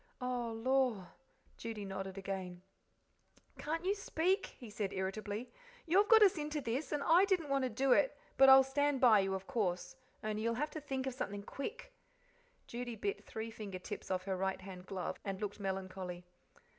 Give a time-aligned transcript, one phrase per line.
[0.19, 1.09] Oh, lor'!"
[1.57, 2.63] Judy nodded again.
[3.59, 5.51] "Can't you speak?" he said irritably.
[5.85, 9.19] "You've got us into this I didn't want to do it; but I'll stand by
[9.19, 9.95] you, of course.
[10.23, 11.93] Only you'll have to think of something quick."
[12.65, 16.25] Judy bit three finger tips off her right hand glove, and looked melancholy.